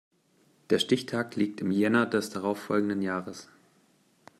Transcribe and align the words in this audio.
Der 0.71 0.79
Stichtag 0.79 1.35
liegt 1.35 1.61
im 1.61 1.69
Jänner 1.69 2.07
des 2.07 2.31
darauf 2.31 2.57
folgenden 2.59 3.03
Jahres. 3.03 3.49